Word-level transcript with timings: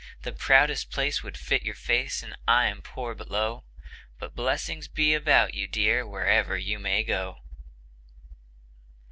The 0.23 0.31
proudest 0.33 0.89
place 0.89 1.21
would 1.21 1.37
fit 1.37 1.61
your 1.61 1.75
face, 1.75 2.23
and 2.23 2.35
I 2.47 2.65
am 2.65 2.81
poor 2.81 3.11
and 3.11 3.29
low; 3.29 3.65
But 4.17 4.33
blessings 4.35 4.87
be 4.87 5.13
about 5.13 5.53
you, 5.53 5.67
dear, 5.67 6.07
wherever 6.07 6.57
you 6.57 6.79
may 6.79 7.03
go! 7.03 7.41